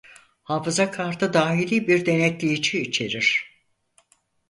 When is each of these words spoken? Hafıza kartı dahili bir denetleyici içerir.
Hafıza 0.43 0.91
kartı 0.91 1.33
dahili 1.33 1.87
bir 1.87 2.05
denetleyici 2.05 2.81
içerir. 2.81 3.51